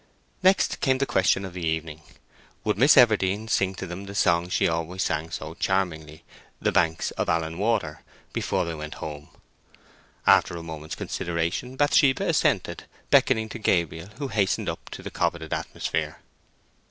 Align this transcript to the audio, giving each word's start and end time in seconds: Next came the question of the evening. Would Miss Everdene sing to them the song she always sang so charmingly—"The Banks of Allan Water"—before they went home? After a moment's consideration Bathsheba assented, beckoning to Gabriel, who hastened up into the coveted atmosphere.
Next 0.41 0.79
came 0.79 0.97
the 0.97 1.05
question 1.05 1.45
of 1.45 1.53
the 1.53 1.61
evening. 1.63 2.01
Would 2.63 2.75
Miss 2.75 2.95
Everdene 2.97 3.47
sing 3.47 3.75
to 3.75 3.85
them 3.85 4.05
the 4.05 4.15
song 4.15 4.49
she 4.49 4.67
always 4.67 5.03
sang 5.03 5.29
so 5.29 5.53
charmingly—"The 5.53 6.71
Banks 6.71 7.11
of 7.11 7.29
Allan 7.29 7.59
Water"—before 7.59 8.65
they 8.65 8.73
went 8.73 8.95
home? 8.95 9.29
After 10.25 10.57
a 10.57 10.63
moment's 10.63 10.95
consideration 10.95 11.75
Bathsheba 11.75 12.27
assented, 12.27 12.85
beckoning 13.11 13.47
to 13.49 13.59
Gabriel, 13.59 14.09
who 14.17 14.29
hastened 14.29 14.69
up 14.69 14.79
into 14.91 15.03
the 15.03 15.11
coveted 15.11 15.53
atmosphere. 15.53 16.19